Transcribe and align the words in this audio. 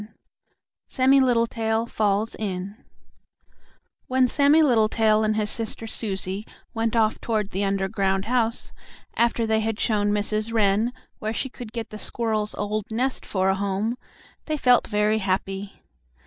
IX 0.01 0.09
SAMMIE 0.87 1.19
LITTLETAIL 1.21 1.85
FALLS 1.85 2.33
IN 2.33 2.83
When 4.07 4.27
Sammie 4.27 4.63
Littletail 4.63 5.23
and 5.23 5.35
his 5.35 5.51
sister 5.51 5.85
Susie 5.85 6.43
went 6.73 6.95
off 6.95 7.21
toward 7.21 7.51
the 7.51 7.63
underground 7.63 8.25
house, 8.25 8.73
after 9.15 9.45
they 9.45 9.59
had 9.59 9.79
shown 9.79 10.09
Mrs. 10.11 10.51
Wren 10.51 10.91
where 11.19 11.33
she 11.33 11.49
could 11.49 11.71
get 11.71 11.91
the 11.91 11.99
squirrel's 11.99 12.55
old 12.55 12.85
nest 12.89 13.27
for 13.27 13.49
a 13.49 13.55
home, 13.55 13.95
they 14.47 14.57
felt 14.57 14.87
very 14.87 15.19
happy. 15.19 15.83